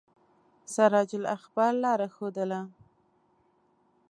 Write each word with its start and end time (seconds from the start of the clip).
سراج 0.73 1.09
الاخبار 1.19 1.71
لاره 1.83 2.07
ښودله. 2.15 2.61